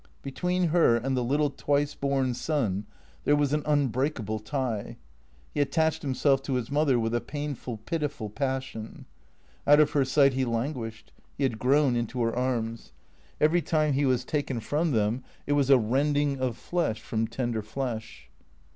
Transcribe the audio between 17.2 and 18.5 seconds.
tender flesh.